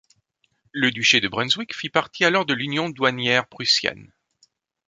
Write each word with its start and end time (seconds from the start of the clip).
Le 0.71 0.89
duché 0.89 1.19
de 1.21 1.27
Brunswick 1.27 1.75
fit 1.75 1.89
partie 1.89 2.25
alors 2.25 2.47
de 2.47 2.55
l'Union 2.55 2.89
douanière 2.89 3.45
prussienne. 3.47 4.11